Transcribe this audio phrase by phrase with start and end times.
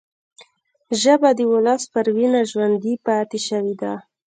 [1.01, 3.93] ژبه د ولس پر وینه ژوندي پاتې شوې ده